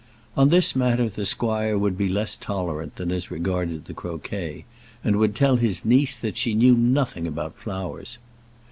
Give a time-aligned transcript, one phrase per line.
[0.35, 4.65] On this matter the squire would be less tolerant than as regarded the croquet,
[5.03, 8.17] and would tell his niece that she knew nothing about flowers.